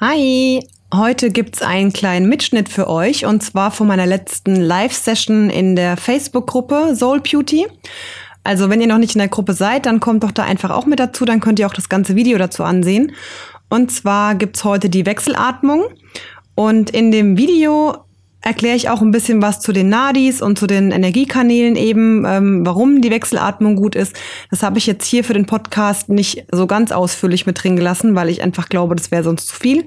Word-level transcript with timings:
Hi, 0.00 0.64
heute 0.94 1.30
gibt's 1.30 1.60
einen 1.60 1.92
kleinen 1.92 2.28
Mitschnitt 2.28 2.68
für 2.68 2.88
euch 2.88 3.26
und 3.26 3.42
zwar 3.42 3.72
von 3.72 3.88
meiner 3.88 4.06
letzten 4.06 4.54
Live-Session 4.54 5.50
in 5.50 5.74
der 5.74 5.96
Facebook-Gruppe 5.96 6.94
Soul 6.94 7.20
Beauty. 7.20 7.66
Also 8.44 8.70
wenn 8.70 8.80
ihr 8.80 8.86
noch 8.86 8.98
nicht 8.98 9.16
in 9.16 9.18
der 9.18 9.26
Gruppe 9.26 9.54
seid, 9.54 9.86
dann 9.86 9.98
kommt 9.98 10.22
doch 10.22 10.30
da 10.30 10.44
einfach 10.44 10.70
auch 10.70 10.86
mit 10.86 11.00
dazu, 11.00 11.24
dann 11.24 11.40
könnt 11.40 11.58
ihr 11.58 11.66
auch 11.66 11.74
das 11.74 11.88
ganze 11.88 12.14
Video 12.14 12.38
dazu 12.38 12.62
ansehen. 12.62 13.10
Und 13.70 13.90
zwar 13.90 14.36
gibt's 14.36 14.62
heute 14.62 14.88
die 14.88 15.04
Wechselatmung 15.04 15.86
und 16.54 16.90
in 16.90 17.10
dem 17.10 17.36
Video 17.36 18.04
erkläre 18.48 18.76
ich 18.76 18.88
auch 18.88 19.02
ein 19.02 19.10
bisschen 19.10 19.42
was 19.42 19.60
zu 19.60 19.72
den 19.72 19.90
Nadis 19.90 20.40
und 20.40 20.58
zu 20.58 20.66
den 20.66 20.90
Energiekanälen 20.90 21.76
eben, 21.76 22.24
ähm, 22.26 22.64
warum 22.64 23.02
die 23.02 23.10
Wechselatmung 23.10 23.76
gut 23.76 23.94
ist. 23.94 24.16
Das 24.50 24.62
habe 24.62 24.78
ich 24.78 24.86
jetzt 24.86 25.04
hier 25.04 25.22
für 25.22 25.34
den 25.34 25.44
Podcast 25.44 26.08
nicht 26.08 26.46
so 26.50 26.66
ganz 26.66 26.90
ausführlich 26.90 27.44
mit 27.44 27.62
drin 27.62 27.76
gelassen, 27.76 28.14
weil 28.14 28.30
ich 28.30 28.42
einfach 28.42 28.70
glaube, 28.70 28.96
das 28.96 29.10
wäre 29.10 29.22
sonst 29.22 29.48
zu 29.48 29.54
viel. 29.54 29.86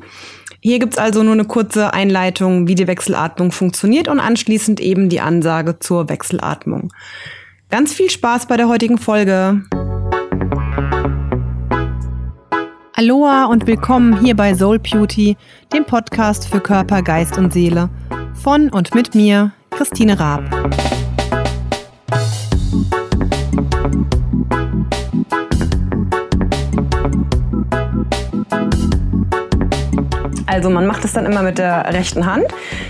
Hier 0.59 0.77
gibt's 0.77 0.99
also 0.99 1.23
nur 1.23 1.33
eine 1.33 1.45
kurze 1.45 1.91
Einleitung, 1.93 2.67
wie 2.67 2.75
die 2.75 2.85
Wechselatmung 2.85 3.51
funktioniert 3.51 4.07
und 4.07 4.19
anschließend 4.19 4.79
eben 4.79 5.09
die 5.09 5.21
Ansage 5.21 5.79
zur 5.79 6.07
Wechselatmung. 6.07 6.93
Ganz 7.71 7.93
viel 7.93 8.11
Spaß 8.11 8.45
bei 8.45 8.57
der 8.57 8.67
heutigen 8.67 8.99
Folge. 8.99 9.63
Aloha 12.93 13.45
und 13.45 13.65
willkommen 13.65 14.23
hier 14.23 14.35
bei 14.35 14.53
Soul 14.53 14.77
Beauty, 14.77 15.35
dem 15.73 15.83
Podcast 15.83 16.47
für 16.47 16.59
Körper, 16.59 17.01
Geist 17.01 17.39
und 17.39 17.51
Seele. 17.51 17.89
Von 18.43 18.69
und 18.69 18.95
mit 18.95 19.13
mir, 19.13 19.51
Christine 19.69 20.19
Raab. 20.19 20.41
Also 30.47 30.71
man 30.71 30.87
macht 30.87 31.05
es 31.05 31.13
dann 31.13 31.27
immer 31.27 31.43
mit 31.43 31.59
der 31.59 31.93
rechten 31.93 32.25
Hand. 32.25 32.45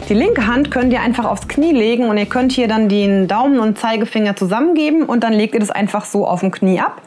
Die 0.07 0.13
linke 0.13 0.47
Hand 0.47 0.71
könnt 0.71 0.93
ihr 0.93 1.01
einfach 1.01 1.25
aufs 1.25 1.49
Knie 1.49 1.73
legen 1.73 2.07
und 2.07 2.17
ihr 2.17 2.27
könnt 2.27 2.53
hier 2.53 2.69
dann 2.69 2.87
den 2.87 3.27
Daumen 3.27 3.59
und 3.59 3.77
Zeigefinger 3.77 4.37
zusammengeben 4.37 5.03
und 5.03 5.21
dann 5.25 5.33
legt 5.33 5.53
ihr 5.53 5.59
das 5.59 5.69
einfach 5.69 6.05
so 6.05 6.25
auf 6.25 6.39
dem 6.39 6.51
Knie 6.51 6.79
ab. 6.79 7.01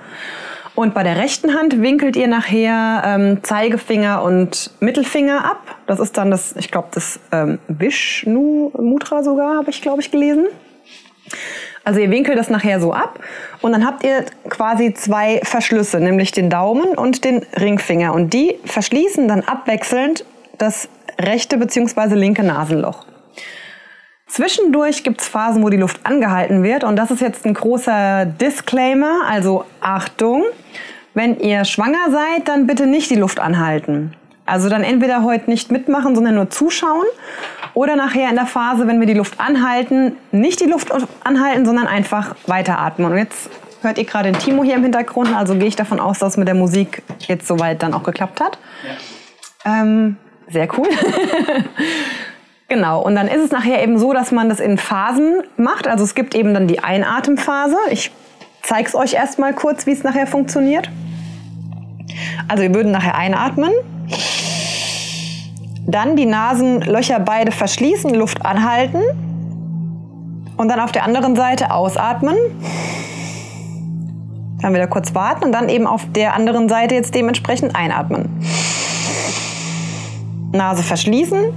Und 0.75 0.93
bei 0.93 1.05
der 1.05 1.17
rechten 1.17 1.55
Hand 1.55 1.81
winkelt 1.81 2.17
ihr 2.17 2.27
nachher 2.27 3.03
ähm, 3.07 3.45
Zeigefinger 3.45 4.23
und 4.23 4.71
Mittelfinger 4.81 5.45
ab. 5.45 5.77
Das 5.87 6.01
ist 6.01 6.17
dann 6.17 6.33
das, 6.33 6.57
ich 6.57 6.71
glaube, 6.71 6.89
das 6.93 7.21
ähm, 7.31 7.59
Vishnu 7.69 8.73
Mudra 8.77 9.23
sogar, 9.23 9.57
habe 9.57 9.71
ich, 9.71 9.81
glaube 9.83 10.01
ich, 10.01 10.11
gelesen. 10.11 10.47
Also 11.85 12.01
ihr 12.01 12.11
winkelt 12.11 12.39
das 12.39 12.51
nachher 12.51 12.81
so 12.81 12.93
ab 12.93 13.21
und 13.61 13.73
dann 13.73 13.87
habt 13.87 14.05
ihr 14.05 14.25
quasi 14.49 14.95
zwei 14.95 15.41
Verschlüsse, 15.45 16.01
nämlich 16.01 16.33
den 16.33 16.49
Daumen 16.49 16.97
und 16.97 17.25
den 17.25 17.45
Ringfinger. 17.61 18.15
Und 18.15 18.33
die 18.33 18.59
verschließen 18.65 19.29
dann 19.29 19.43
abwechselnd 19.43 20.25
das 20.59 20.89
rechte 21.21 21.59
bzw. 21.59 22.15
linke 22.15 22.43
Nasenloch. 22.43 23.05
Zwischendurch 24.27 25.05
gibt 25.05 25.21
es 25.21 25.29
Phasen, 25.29 25.63
wo 25.63 25.69
die 25.69 25.77
Luft 25.77 26.01
angehalten 26.05 26.63
wird. 26.63 26.83
Und 26.83 26.97
das 26.97 27.11
ist 27.11 27.21
jetzt 27.21 27.45
ein 27.45 27.55
großer 27.55 28.25
Disclaimer, 28.25 29.21
also 29.29 29.65
Achtung. 29.81 30.45
Wenn 31.15 31.39
ihr 31.39 31.65
schwanger 31.65 32.11
seid, 32.11 32.49
dann 32.49 32.67
bitte 32.67 32.87
nicht 32.87 33.11
die 33.11 33.17
Luft 33.17 33.39
anhalten. 33.39 34.13
Also 34.47 34.69
dann 34.69 34.83
entweder 34.83 35.23
heute 35.23 35.49
nicht 35.49 35.73
mitmachen, 35.73 36.15
sondern 36.15 36.35
nur 36.35 36.51
zuschauen. 36.51 37.07
Oder 37.73 37.97
nachher 37.97 38.29
in 38.29 38.37
der 38.37 38.47
Phase, 38.47 38.87
wenn 38.87 39.01
wir 39.01 39.07
die 39.07 39.15
Luft 39.15 39.41
anhalten, 39.41 40.17
nicht 40.33 40.61
die 40.61 40.67
Luft 40.67 40.93
anhalten, 41.25 41.65
sondern 41.65 41.87
einfach 41.87 42.35
weiteratmen. 42.47 43.13
Und 43.13 43.19
jetzt 43.19 43.49
hört 43.81 43.97
ihr 43.97 44.05
gerade 44.05 44.31
den 44.31 44.39
Timo 44.39 44.63
hier 44.65 44.75
im 44.75 44.83
Hintergrund. 44.83 45.35
Also 45.35 45.55
gehe 45.55 45.69
ich 45.69 45.77
davon 45.77 46.01
aus, 46.01 46.19
dass 46.19 46.37
mit 46.37 46.47
der 46.47 46.55
Musik 46.55 47.03
jetzt 47.21 47.47
soweit 47.47 47.83
dann 47.83 47.95
auch 47.95 48.03
geklappt 48.03 48.41
hat. 48.41 48.59
Ja. 49.65 49.81
Ähm, 49.81 50.17
sehr 50.49 50.69
cool. 50.77 50.89
Genau, 52.69 53.03
und 53.03 53.15
dann 53.15 53.29
ist 53.29 53.43
es 53.43 53.51
nachher 53.51 53.83
eben 53.83 53.99
so, 53.99 54.13
dass 54.13 54.33
man 54.33 54.49
das 54.49 54.59
in 54.59 54.79
Phasen 54.79 55.43
macht. 55.57 55.87
Also 55.87 56.03
es 56.03 56.15
gibt 56.15 56.35
eben 56.35 56.55
dann 56.55 56.67
die 56.67 56.83
Einatemphase. 56.83 57.77
Ich 57.91 58.11
zeige 58.65 58.89
es 58.89 58.95
euch 58.95 59.15
erstmal 59.15 59.55
kurz, 59.55 59.87
wie 59.87 59.93
es 59.93 60.03
nachher 60.03 60.27
funktioniert. 60.27 60.91
Also 62.49 62.63
wir 62.63 62.75
würden 62.75 62.93
nachher 62.93 63.15
einatmen, 63.17 63.71
dann 65.87 66.17
die 66.17 66.27
Nasenlöcher 66.27 67.21
beide 67.21 67.53
verschließen, 67.53 68.13
Luft 68.15 68.45
anhalten 68.45 69.01
und 70.57 70.69
dann 70.69 70.81
auf 70.81 70.93
der 70.93 71.05
anderen 71.05 71.37
Seite 71.37 71.71
ausatmen. 71.71 72.37
Dann 74.61 74.73
wieder 74.73 74.87
kurz 74.87 75.15
warten 75.15 75.45
und 75.45 75.53
dann 75.53 75.69
eben 75.69 75.87
auf 75.87 76.07
der 76.13 76.35
anderen 76.35 76.69
Seite 76.69 76.95
jetzt 76.95 77.15
dementsprechend 77.15 77.77
einatmen. 77.77 78.29
Nase 80.53 80.83
verschließen, 80.83 81.53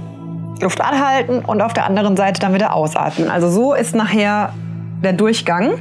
Luft 0.60 0.80
anhalten 0.80 1.38
und 1.44 1.62
auf 1.62 1.72
der 1.72 1.86
anderen 1.86 2.16
Seite 2.16 2.40
dann 2.40 2.52
wieder 2.52 2.74
ausatmen. 2.74 3.30
Also 3.30 3.48
so 3.48 3.72
ist 3.72 3.94
nachher 3.94 4.52
der 5.02 5.14
Durchgang. 5.14 5.78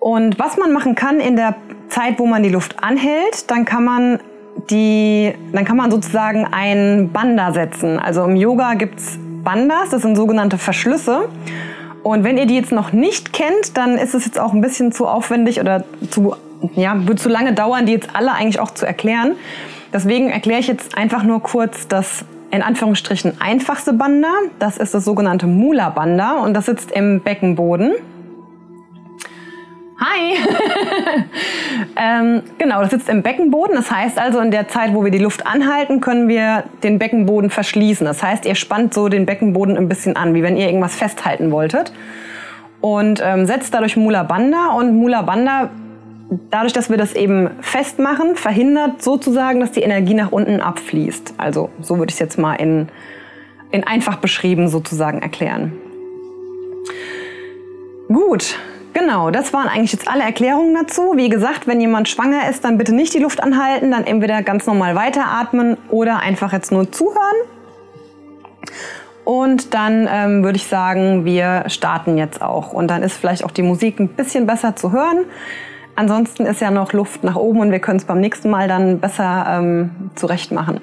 Und 0.00 0.38
was 0.38 0.56
man 0.56 0.72
machen 0.72 0.94
kann 0.94 1.20
in 1.20 1.36
der 1.36 1.54
Zeit, 1.88 2.18
wo 2.18 2.26
man 2.26 2.42
die 2.42 2.48
Luft 2.48 2.82
anhält, 2.82 3.50
dann 3.50 3.64
kann 3.64 3.84
man 3.84 4.18
die, 4.70 5.32
dann 5.52 5.64
kann 5.64 5.76
man 5.76 5.90
sozusagen 5.90 6.46
ein 6.50 7.10
Banda 7.12 7.52
setzen. 7.52 7.98
Also 7.98 8.24
im 8.24 8.34
Yoga 8.34 8.74
gibt 8.74 8.98
es 8.98 9.18
Bandas, 9.44 9.90
das 9.90 10.02
sind 10.02 10.16
sogenannte 10.16 10.58
Verschlüsse. 10.58 11.28
Und 12.02 12.24
wenn 12.24 12.38
ihr 12.38 12.46
die 12.46 12.56
jetzt 12.56 12.72
noch 12.72 12.92
nicht 12.92 13.32
kennt, 13.32 13.76
dann 13.76 13.98
ist 13.98 14.14
es 14.14 14.24
jetzt 14.24 14.38
auch 14.38 14.54
ein 14.54 14.62
bisschen 14.62 14.90
zu 14.90 15.06
aufwendig 15.06 15.60
oder 15.60 15.84
zu, 16.10 16.34
ja, 16.74 17.06
wird 17.06 17.18
zu 17.18 17.28
lange 17.28 17.52
dauern, 17.52 17.84
die 17.84 17.92
jetzt 17.92 18.08
alle 18.14 18.32
eigentlich 18.32 18.58
auch 18.58 18.70
zu 18.70 18.86
erklären. 18.86 19.36
Deswegen 19.92 20.30
erkläre 20.30 20.60
ich 20.60 20.66
jetzt 20.66 20.96
einfach 20.96 21.24
nur 21.24 21.42
kurz 21.42 21.88
das 21.88 22.24
in 22.50 22.62
Anführungsstrichen 22.62 23.40
einfachste 23.40 23.92
Banda. 23.92 24.28
Das 24.58 24.78
ist 24.78 24.94
das 24.94 25.04
sogenannte 25.04 25.46
Mula 25.46 25.90
Banda 25.90 26.38
und 26.38 26.54
das 26.54 26.66
sitzt 26.66 26.90
im 26.90 27.20
Beckenboden. 27.20 27.92
Hi! 30.00 30.34
ähm, 31.96 32.42
genau, 32.56 32.80
das 32.80 32.90
sitzt 32.90 33.10
im 33.10 33.22
Beckenboden. 33.22 33.76
Das 33.76 33.90
heißt 33.90 34.18
also, 34.18 34.40
in 34.40 34.50
der 34.50 34.66
Zeit, 34.66 34.94
wo 34.94 35.04
wir 35.04 35.10
die 35.10 35.18
Luft 35.18 35.46
anhalten, 35.46 36.00
können 36.00 36.26
wir 36.26 36.64
den 36.82 36.98
Beckenboden 36.98 37.50
verschließen. 37.50 38.06
Das 38.06 38.22
heißt, 38.22 38.46
ihr 38.46 38.54
spannt 38.54 38.94
so 38.94 39.10
den 39.10 39.26
Beckenboden 39.26 39.76
ein 39.76 39.88
bisschen 39.90 40.16
an, 40.16 40.34
wie 40.34 40.42
wenn 40.42 40.56
ihr 40.56 40.66
irgendwas 40.66 40.94
festhalten 40.94 41.50
wolltet. 41.50 41.92
Und 42.80 43.20
ähm, 43.22 43.44
setzt 43.44 43.74
dadurch 43.74 43.98
Mula 43.98 44.22
Banda. 44.22 44.68
Und 44.68 44.96
Mula 44.96 45.20
Banda 45.20 45.68
dadurch, 46.50 46.72
dass 46.72 46.88
wir 46.88 46.96
das 46.96 47.12
eben 47.12 47.50
festmachen, 47.60 48.36
verhindert 48.36 49.02
sozusagen, 49.02 49.60
dass 49.60 49.72
die 49.72 49.82
Energie 49.82 50.14
nach 50.14 50.32
unten 50.32 50.62
abfließt. 50.62 51.34
Also 51.36 51.68
so 51.82 51.98
würde 51.98 52.08
ich 52.08 52.14
es 52.14 52.20
jetzt 52.20 52.38
mal 52.38 52.54
in, 52.54 52.88
in 53.70 53.86
einfach 53.86 54.16
beschrieben 54.16 54.68
sozusagen 54.68 55.20
erklären. 55.20 55.72
Gut, 58.08 58.56
genau, 58.92 59.30
das 59.30 59.52
waren 59.52 59.68
eigentlich 59.68 59.92
jetzt 59.92 60.08
alle 60.08 60.22
Erklärungen 60.22 60.74
dazu. 60.74 61.14
Wie 61.16 61.28
gesagt, 61.28 61.66
wenn 61.66 61.80
jemand 61.80 62.08
schwanger 62.08 62.48
ist, 62.48 62.64
dann 62.64 62.78
bitte 62.78 62.94
nicht 62.94 63.14
die 63.14 63.18
Luft 63.18 63.42
anhalten, 63.42 63.90
dann 63.90 64.04
entweder 64.04 64.42
ganz 64.42 64.66
normal 64.66 64.94
weiteratmen 64.94 65.76
oder 65.88 66.20
einfach 66.20 66.52
jetzt 66.52 66.72
nur 66.72 66.90
zuhören. 66.90 67.36
Und 69.24 69.74
dann 69.74 70.08
ähm, 70.10 70.42
würde 70.42 70.56
ich 70.56 70.66
sagen, 70.66 71.24
wir 71.24 71.64
starten 71.68 72.18
jetzt 72.18 72.42
auch. 72.42 72.72
Und 72.72 72.88
dann 72.88 73.02
ist 73.02 73.16
vielleicht 73.16 73.44
auch 73.44 73.50
die 73.50 73.62
Musik 73.62 74.00
ein 74.00 74.08
bisschen 74.08 74.46
besser 74.46 74.74
zu 74.74 74.92
hören. 74.92 75.24
Ansonsten 75.94 76.46
ist 76.46 76.60
ja 76.60 76.70
noch 76.70 76.92
Luft 76.92 77.24
nach 77.24 77.36
oben 77.36 77.60
und 77.60 77.72
wir 77.72 77.78
können 77.78 77.98
es 77.98 78.04
beim 78.04 78.20
nächsten 78.20 78.50
Mal 78.50 78.68
dann 78.68 79.00
besser 79.00 79.46
ähm, 79.48 80.10
zurecht 80.14 80.50
machen. 80.50 80.80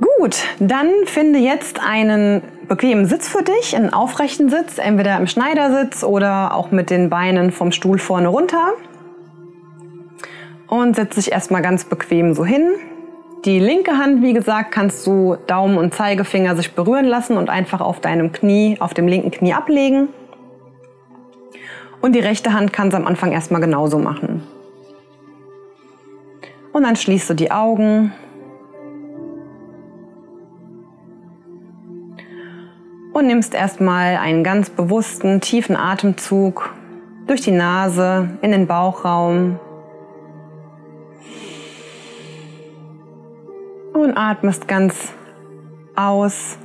Gut, 0.00 0.38
dann 0.58 0.88
finde 1.04 1.38
jetzt 1.38 1.80
einen 1.80 2.42
bequemen 2.70 3.04
Sitz 3.06 3.28
für 3.28 3.42
dich, 3.42 3.74
einen 3.74 3.92
aufrechten 3.92 4.48
Sitz, 4.48 4.78
entweder 4.78 5.16
im 5.16 5.26
Schneidersitz 5.26 6.04
oder 6.04 6.54
auch 6.54 6.70
mit 6.70 6.88
den 6.88 7.10
Beinen 7.10 7.50
vom 7.50 7.72
Stuhl 7.72 7.98
vorne 7.98 8.28
runter. 8.28 8.74
Und 10.68 10.94
setz 10.94 11.16
dich 11.16 11.32
erstmal 11.32 11.62
ganz 11.62 11.84
bequem 11.84 12.32
so 12.32 12.44
hin. 12.44 12.70
Die 13.44 13.58
linke 13.58 13.98
Hand, 13.98 14.22
wie 14.22 14.32
gesagt, 14.32 14.70
kannst 14.70 15.04
du 15.04 15.36
Daumen 15.48 15.78
und 15.78 15.94
Zeigefinger 15.94 16.54
sich 16.54 16.72
berühren 16.72 17.06
lassen 17.06 17.36
und 17.36 17.50
einfach 17.50 17.80
auf 17.80 17.98
deinem 17.98 18.30
Knie, 18.30 18.76
auf 18.78 18.94
dem 18.94 19.08
linken 19.08 19.32
Knie 19.32 19.52
ablegen. 19.52 20.08
Und 22.00 22.14
die 22.14 22.20
rechte 22.20 22.52
Hand 22.52 22.72
kann 22.72 22.88
es 22.88 22.94
am 22.94 23.04
Anfang 23.04 23.32
erstmal 23.32 23.60
genauso 23.60 23.98
machen. 23.98 24.44
Und 26.72 26.84
dann 26.84 26.94
schließt 26.94 27.30
du 27.30 27.34
die 27.34 27.50
Augen. 27.50 28.12
Und 33.12 33.26
nimmst 33.26 33.54
erstmal 33.54 34.16
einen 34.16 34.44
ganz 34.44 34.70
bewussten, 34.70 35.40
tiefen 35.40 35.76
Atemzug 35.76 36.72
durch 37.26 37.40
die 37.40 37.50
Nase 37.50 38.38
in 38.42 38.52
den 38.52 38.66
Bauchraum. 38.66 39.58
Und 43.92 44.16
atmest 44.16 44.68
ganz 44.68 45.12
aus 45.96 46.56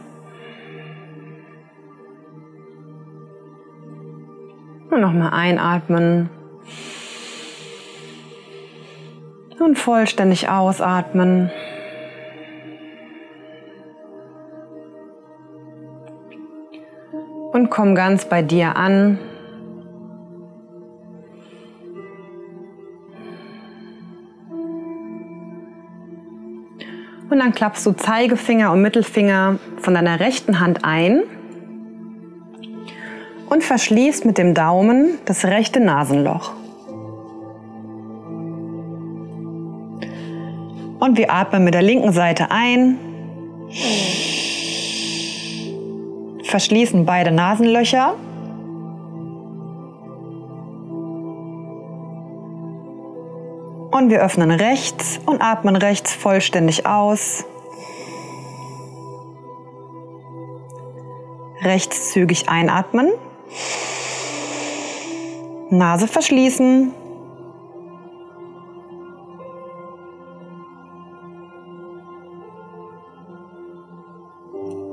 Und 4.95 5.01
nochmal 5.01 5.31
einatmen. 5.33 6.29
Und 9.59 9.77
vollständig 9.77 10.47
ausatmen. 10.47 11.51
Und 17.55 17.69
komm 17.69 17.95
ganz 17.95 18.25
bei 18.25 18.41
dir 18.41 18.75
an. 18.75 19.17
Und 27.29 27.39
dann 27.39 27.53
klappst 27.53 27.85
du 27.85 27.93
Zeigefinger 27.93 28.73
und 28.73 28.81
Mittelfinger 28.81 29.57
von 29.77 29.93
deiner 29.93 30.19
rechten 30.19 30.59
Hand 30.59 30.83
ein 30.83 31.23
und 33.49 33.63
verschließt 33.63 34.25
mit 34.25 34.37
dem 34.37 34.53
Daumen 34.53 35.17
das 35.23 35.45
rechte 35.45 35.79
Nasenloch. 35.79 36.51
Und 40.99 41.17
wir 41.17 41.31
atmen 41.31 41.63
mit 41.63 41.73
der 41.73 41.83
linken 41.83 42.11
Seite 42.11 42.51
ein, 42.51 42.97
verschließen 46.55 47.05
beide 47.05 47.33
Nasenlöcher. 47.33 48.15
Und 53.91 54.09
wir 54.09 54.21
öffnen 54.21 54.51
rechts 54.51 55.19
und 55.25 55.41
atmen 55.41 55.75
rechts 55.75 56.13
vollständig 56.13 56.85
aus. 56.85 57.43
Rechts 61.61 62.13
zügig 62.13 62.47
einatmen. 62.47 63.11
Nase 65.71 66.07
verschließen. 66.07 66.93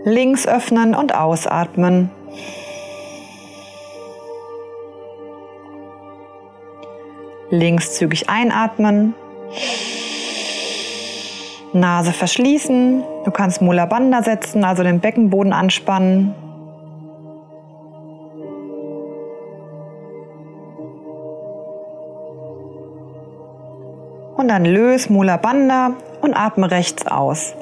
Links 0.04 0.46
öffnen 0.46 0.94
und 0.94 1.14
ausatmen. 1.14 2.10
Links 7.50 7.94
zügig 7.94 8.28
einatmen. 8.28 9.14
Nase 11.72 12.12
verschließen. 12.12 13.04
Du 13.24 13.30
kannst 13.30 13.62
Mula 13.62 13.86
Bandha 13.86 14.22
setzen, 14.22 14.64
also 14.64 14.82
den 14.82 15.00
Beckenboden 15.00 15.52
anspannen. 15.52 16.34
Und 24.36 24.48
dann 24.48 24.64
löse 24.64 25.12
Mula 25.12 25.36
Bandha 25.36 25.92
und 26.20 26.34
atme 26.34 26.70
rechts 26.70 27.06
aus. 27.06 27.54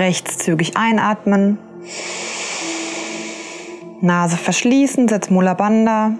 Rechts 0.00 0.38
zügig 0.38 0.78
einatmen. 0.78 1.58
Nase 4.00 4.38
verschließen, 4.38 5.08
setz 5.08 5.28
Mula 5.28 5.52
Bandha. 5.52 6.12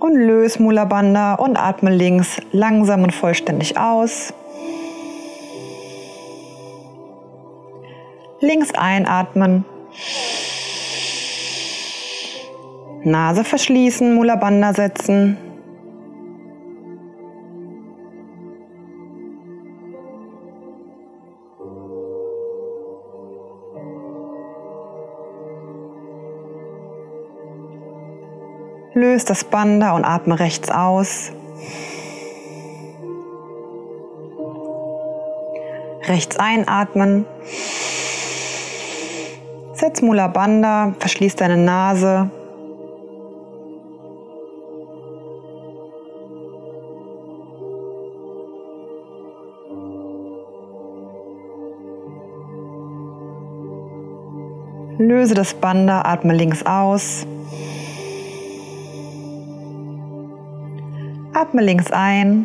Und 0.00 0.14
löse 0.14 0.62
Mula 0.62 0.86
Bandha 0.86 1.34
und 1.34 1.58
atme 1.58 1.90
links 1.90 2.40
langsam 2.50 3.02
und 3.02 3.14
vollständig 3.14 3.76
aus. 3.76 4.32
Links 8.40 8.72
einatmen. 8.72 9.66
Nase 13.02 13.44
verschließen, 13.44 14.14
Mula 14.14 14.36
Bandha 14.36 14.74
setzen. 14.74 15.38
Löse 28.92 29.24
das 29.26 29.44
Bandha 29.44 29.92
und 29.92 30.04
atme 30.04 30.38
rechts 30.38 30.70
aus. 30.70 31.32
Rechts 36.06 36.36
einatmen. 36.36 37.24
Setz 39.72 40.02
Mula 40.02 40.28
Bandha, 40.28 40.94
verschließ 40.98 41.36
deine 41.36 41.56
Nase. 41.56 42.30
Löse 55.00 55.32
das 55.32 55.54
Bandha, 55.54 56.02
atme 56.02 56.34
links 56.34 56.62
aus. 56.66 57.26
Atme 61.32 61.62
links 61.62 61.90
ein. 61.90 62.44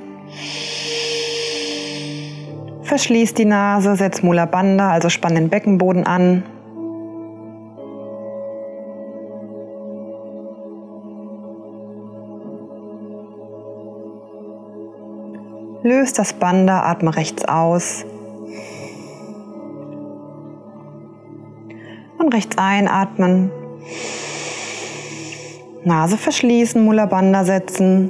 Verschließ 2.83 3.33
die 3.33 3.43
Nase, 3.43 3.97
setz 3.97 4.23
Mula 4.23 4.45
Bandha, 4.45 4.89
also 4.89 5.09
spann 5.09 5.35
den 5.35 5.49
Beckenboden 5.49 6.05
an. 6.05 6.43
Löst 15.83 16.17
das 16.17 16.31
Bandha, 16.31 16.89
atme 16.89 17.17
rechts 17.17 17.43
aus. 17.43 18.05
Und 22.25 22.33
rechts 22.33 22.57
einatmen. 22.57 23.51
Nase 25.83 26.17
verschließen, 26.17 26.83
Mula 26.83 27.05
Bandha 27.05 27.43
setzen. 27.43 28.09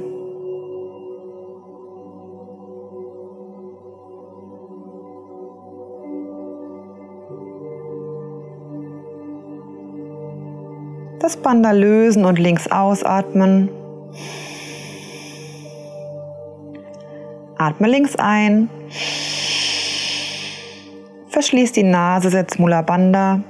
Das 11.18 11.36
Bandha 11.36 11.72
lösen 11.72 12.24
und 12.24 12.38
links 12.38 12.70
ausatmen. 12.70 13.68
Atme 17.58 17.86
links 17.86 18.16
ein. 18.16 18.70
Verschließ 21.28 21.72
die 21.72 21.82
Nase, 21.82 22.30
setz 22.30 22.58
Mula 22.58 22.80
Bandha. 22.80 23.42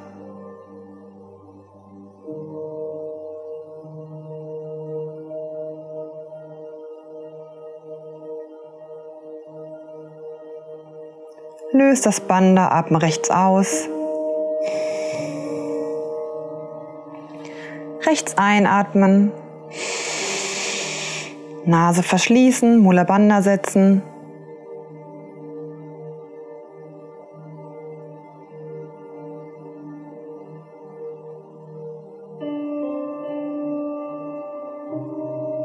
Löst 11.78 12.06
das 12.06 12.20
Bandha, 12.20 12.68
atme 12.68 13.02
rechts 13.02 13.30
aus. 13.30 13.86
Rechts 18.06 18.38
einatmen. 18.38 19.30
Nase 21.66 22.02
verschließen, 22.02 22.78
Mula 22.78 23.04
Bandha 23.04 23.42
setzen. 23.42 24.00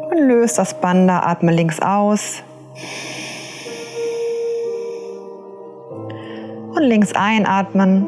Und 0.10 0.18
löst 0.28 0.58
das 0.58 0.74
Bandha, 0.74 1.22
atme 1.22 1.54
links 1.54 1.80
aus. 1.82 2.44
Und 6.82 6.88
links 6.88 7.14
einatmen. 7.14 8.08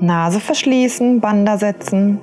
Nase 0.00 0.40
verschließen, 0.40 1.20
Bandha 1.20 1.58
setzen. 1.58 2.18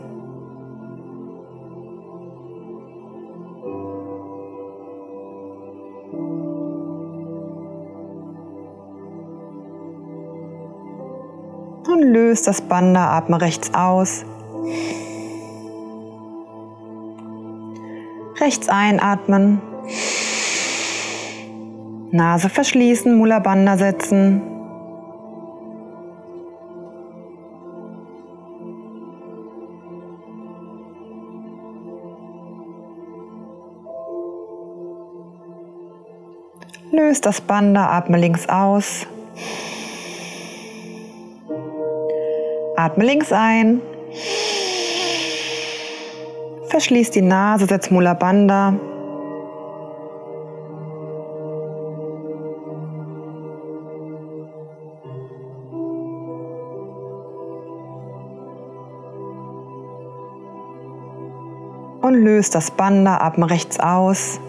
Und 11.88 12.02
löst 12.02 12.48
das 12.48 12.62
Bandha, 12.62 13.16
atme 13.16 13.40
rechts 13.40 13.72
aus. 13.76 14.26
Rechts 18.40 18.68
einatmen. 18.68 19.62
Nase 22.14 22.50
verschließen, 22.50 23.16
Mula 23.16 23.40
Bandha 23.40 23.78
setzen. 23.78 24.42
Löst 36.92 37.26
das 37.26 37.40
Bandha, 37.40 37.98
atme 37.98 38.18
links 38.18 38.50
aus. 38.50 39.08
Atme 42.76 43.06
links 43.06 43.32
ein. 43.32 43.82
Verschließ 46.68 47.12
die 47.12 47.22
Nase, 47.22 47.68
setz 47.68 47.90
Mula 47.90 48.14
Bandha. 48.16 48.74
Und 62.12 62.26
löst 62.26 62.56
das 62.56 62.72
Bandha, 62.72 63.22
atme 63.22 63.50
rechts 63.50 63.80
aus. 63.80 64.42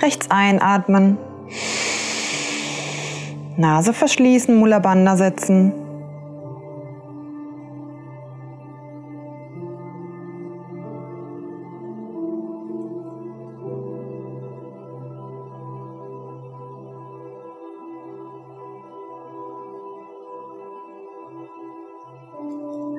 Rechts 0.00 0.30
einatmen. 0.30 1.18
Nase 3.58 3.92
verschließen, 3.92 4.56
Mula 4.56 4.78
Bandha 4.78 5.18
setzen. 5.18 5.74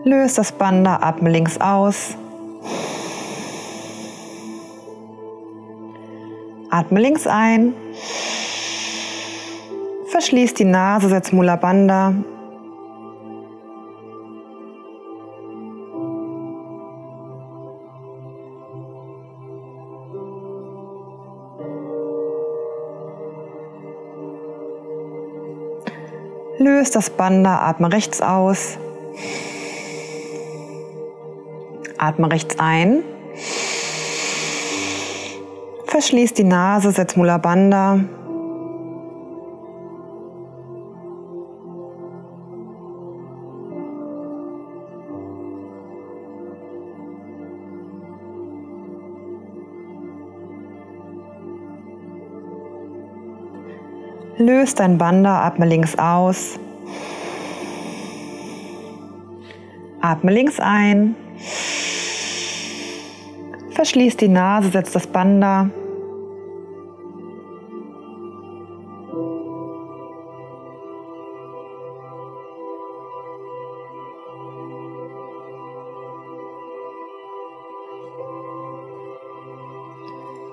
Löst 0.07 0.37
das 0.37 0.53
Bandha, 0.53 0.99
atme 1.01 1.29
links 1.29 1.59
aus. 1.59 2.15
Atme 6.69 7.01
links 7.01 7.27
ein. 7.27 7.73
Verschließ 10.07 10.53
die 10.53 10.63
Nase, 10.63 11.09
setz 11.09 11.33
Mula 11.33 11.57
Bandha. 11.57 12.13
Löst 26.59 26.95
das 26.95 27.09
Bandha, 27.09 27.67
atme 27.67 27.91
rechts 27.91 28.21
aus. 28.21 28.77
Atme 31.97 32.31
rechts 32.31 32.59
ein. 32.59 33.03
Verschließ 35.87 36.33
die 36.33 36.43
Nase, 36.43 36.91
setz 36.91 37.15
Mula 37.15 37.37
Bandha. 37.37 37.99
Löst 54.37 54.79
dein 54.79 54.99
Bandha, 54.99 55.47
atme 55.47 55.65
links 55.65 55.97
aus. 55.97 56.59
Atme 59.99 60.31
links 60.31 60.59
ein. 60.59 61.15
Verschließ 63.71 64.17
die 64.17 64.27
Nase, 64.27 64.69
setz 64.69 64.91
das 64.91 65.07
Bandha. 65.07 65.69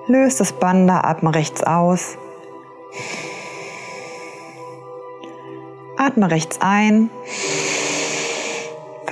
Löst 0.07 0.39
das 0.39 0.53
Bandha, 0.53 1.01
atme 1.01 1.35
rechts 1.35 1.63
aus. 1.63 2.19
Atme 5.97 6.31
rechts 6.31 6.59
ein. 6.61 7.09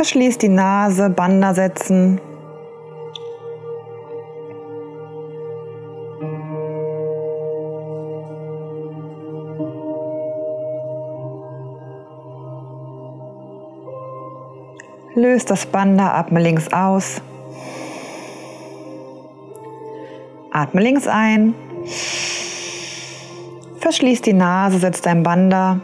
Verschließ 0.02 0.36
die 0.38 0.48
Nase, 0.48 1.10
Bandha 1.10 1.54
setzen. 1.54 2.20
Löst 15.14 15.50
das 15.52 15.66
Bandha, 15.66 16.18
atme 16.18 16.40
links 16.40 16.72
aus. 16.72 17.22
Atme 20.50 20.80
links 20.80 21.06
ein. 21.06 21.54
Verschließ 23.78 24.20
die 24.22 24.32
Nase, 24.32 24.80
setz 24.80 25.00
dein 25.00 25.22
Bandha. 25.22 25.80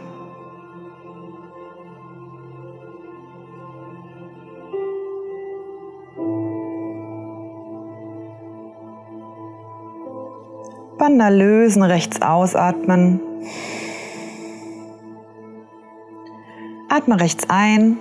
Bandha 11.09 11.29
lösen, 11.29 11.81
rechts 11.81 12.21
ausatmen. 12.21 13.19
Atme 16.87 17.19
rechts 17.19 17.45
ein. 17.49 17.97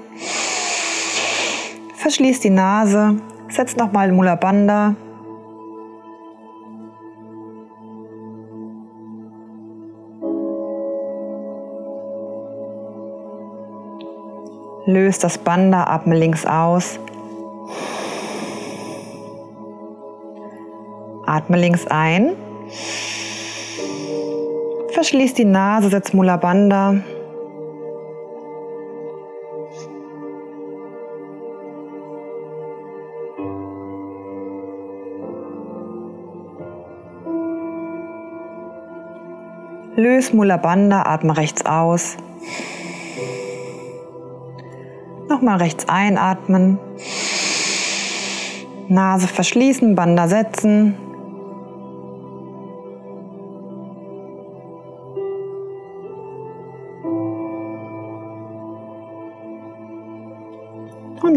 Verschließ 1.95 2.41
die 2.41 2.51
Nase. 2.51 3.17
Setz 3.49 3.77
nochmal 3.77 4.13
Mula 4.13 4.35
Bandha. 4.35 4.95
Löst 14.85 15.25
das 15.25 15.39
Bandha, 15.39 15.85
atme 15.85 16.15
links 16.15 16.45
aus. 16.45 17.01
Atme 21.25 21.57
links 21.57 21.87
ein. 21.87 22.37
Verschließ 24.93 25.35
die 25.35 25.45
Nase, 25.45 25.91
setz 25.91 26.13
Mula 26.13 26.37
Bandha. 26.37 26.97
Löse 39.97 40.37
Mula 40.37 40.57
Bandha, 40.59 41.03
atme 41.03 41.37
rechts 41.37 41.65
aus. 41.67 42.17
Nochmal 45.29 45.59
rechts 45.59 45.89
einatmen. 45.89 46.79
Nase 48.89 49.29
verschließen, 49.29 49.95
Bandha 49.95 50.29
setzen. 50.29 51.08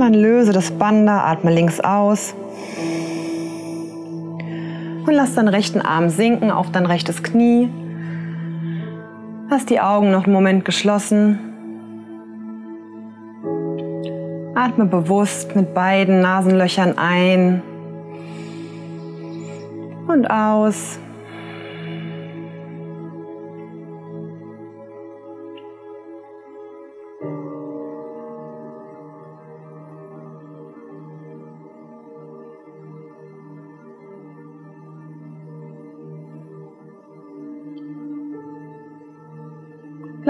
Dann 0.02 0.16
löse 0.16 0.52
das 0.52 0.72
Bandha, 0.72 1.26
atme 1.32 1.54
links 1.54 1.80
aus. 1.80 2.34
Und 5.06 5.14
lass 5.14 5.36
deinen 5.36 5.48
rechten 5.48 5.80
Arm 5.80 6.10
sinken 6.10 6.50
auf 6.50 6.72
dein 6.72 6.88
rechtes 6.88 7.22
Knie. 7.22 7.70
Lass 9.52 9.68
die 9.68 9.80
Augen 9.80 10.10
noch 10.10 10.24
einen 10.24 10.34
Moment 10.34 10.66
geschlossen. 10.66 11.38
Atme 14.56 14.86
bewusst 14.86 15.56
mit 15.56 15.76
beiden 15.76 16.22
Nasenlöchern 16.22 16.98
ein 16.98 17.62
und 20.08 20.26
aus. 20.32 20.98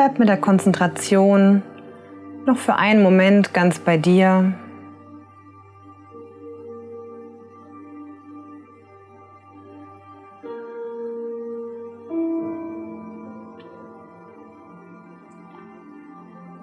Bleib 0.01 0.17
mit 0.17 0.29
der 0.29 0.37
Konzentration 0.37 1.61
noch 2.47 2.57
für 2.57 2.75
einen 2.75 3.03
Moment 3.03 3.53
ganz 3.53 3.77
bei 3.77 3.97
dir. 3.97 4.51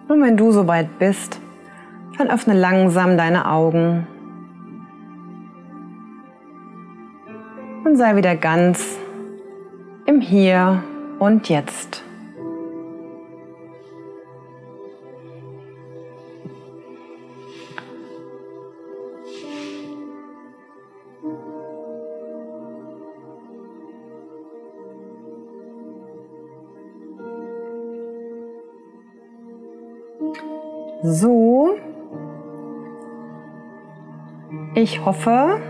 Und 0.09 0.21
wenn 0.21 0.37
du 0.37 0.51
soweit 0.51 0.99
bist, 0.99 1.41
dann 2.19 2.31
öffne 2.31 2.55
langsam 2.55 3.17
deine 3.17 3.49
Augen 3.49 4.05
und 7.85 7.95
sei 7.95 8.17
wieder 8.17 8.35
ganz 8.35 8.99
im 10.07 10.21
Hier 10.21 10.83
und 11.21 11.49
Jetzt. 11.49 12.08
So. 31.03 31.77
Ich 34.75 35.05
hoffe, 35.05 35.61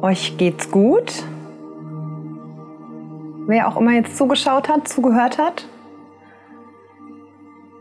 euch 0.00 0.36
geht's 0.36 0.70
gut. 0.70 1.24
Wer 3.46 3.68
auch 3.68 3.76
immer 3.76 3.92
jetzt 3.92 4.16
zugeschaut 4.16 4.68
hat, 4.68 4.86
zugehört 4.86 5.38
hat. 5.38 5.66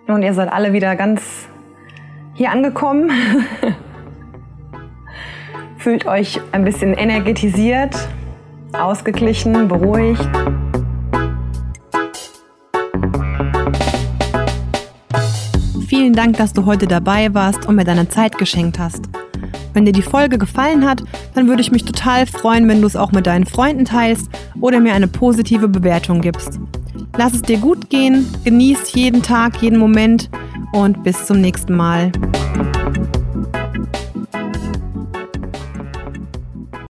Und 0.07 0.23
ihr 0.23 0.33
seid 0.33 0.51
alle 0.51 0.73
wieder 0.73 0.95
ganz 0.95 1.47
hier 2.33 2.51
angekommen. 2.51 3.11
Fühlt 5.77 6.05
euch 6.05 6.41
ein 6.51 6.63
bisschen 6.63 6.93
energetisiert, 6.93 7.95
ausgeglichen, 8.73 9.67
beruhigt. 9.67 10.29
Vielen 16.11 16.25
Dank, 16.25 16.35
dass 16.35 16.51
du 16.51 16.65
heute 16.65 16.87
dabei 16.87 17.33
warst 17.33 17.65
und 17.67 17.77
mir 17.77 17.85
deine 17.85 18.09
Zeit 18.09 18.37
geschenkt 18.37 18.79
hast. 18.79 19.05
Wenn 19.73 19.85
dir 19.85 19.93
die 19.93 20.01
Folge 20.01 20.37
gefallen 20.37 20.85
hat, 20.85 21.01
dann 21.35 21.47
würde 21.47 21.61
ich 21.61 21.71
mich 21.71 21.85
total 21.85 22.25
freuen, 22.25 22.67
wenn 22.67 22.81
du 22.81 22.87
es 22.87 22.97
auch 22.97 23.13
mit 23.13 23.27
deinen 23.27 23.45
Freunden 23.45 23.85
teilst 23.85 24.29
oder 24.59 24.81
mir 24.81 24.93
eine 24.93 25.07
positive 25.07 25.69
Bewertung 25.69 26.19
gibst. 26.19 26.59
Lass 27.17 27.35
es 27.35 27.43
dir 27.43 27.59
gut 27.59 27.89
gehen, 27.89 28.27
genieß 28.43 28.93
jeden 28.93 29.23
Tag, 29.23 29.61
jeden 29.61 29.79
Moment 29.79 30.29
und 30.73 31.01
bis 31.05 31.27
zum 31.27 31.39
nächsten 31.39 31.77
Mal. 31.77 32.11